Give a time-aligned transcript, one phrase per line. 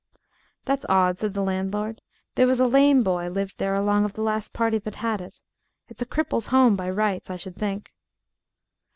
[0.65, 2.01] "That's odd," said the landlord;
[2.33, 5.39] "there was a lame boy lived there along of the last party that had it.
[5.89, 7.91] It's a cripple's home by rights, I should think."